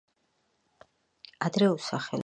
ადრე 1.49 1.71
უსახელო 1.77 2.13
იყო. 2.17 2.19